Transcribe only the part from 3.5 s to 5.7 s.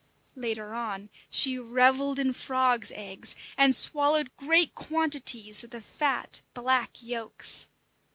and swallowed great quantities of